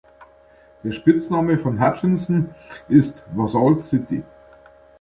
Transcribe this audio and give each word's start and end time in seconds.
Der 0.83 0.93
Spitzname 0.93 1.59
von 1.59 1.79
Hutchinson 1.79 2.55
ist 2.89 3.23
"The 3.37 3.47
Salt 3.47 3.83
City". 3.83 4.23